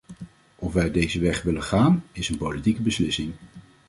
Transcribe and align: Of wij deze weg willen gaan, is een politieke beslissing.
Of 0.55 0.73
wij 0.73 0.91
deze 0.91 1.19
weg 1.19 1.41
willen 1.41 1.63
gaan, 1.63 2.03
is 2.11 2.29
een 2.29 2.37
politieke 2.37 2.81
beslissing. 2.81 3.33